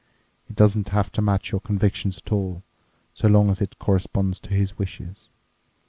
It 0.49 0.55
doesn't 0.55 0.89
have 0.89 1.11
to 1.11 1.21
match 1.21 1.51
your 1.51 1.61
convictions 1.61 2.17
at 2.17 2.31
all, 2.31 2.63
so 3.13 3.27
long 3.27 3.51
as 3.51 3.61
it 3.61 3.77
corresponds 3.77 4.39
to 4.39 4.51
his 4.55 4.75
wishes. 4.79 5.29